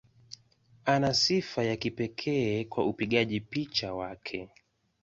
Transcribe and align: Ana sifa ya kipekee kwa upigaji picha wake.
Ana 0.85 1.13
sifa 1.13 1.63
ya 1.63 1.75
kipekee 1.75 2.63
kwa 2.63 2.85
upigaji 2.85 3.39
picha 3.39 3.93
wake. 3.93 4.49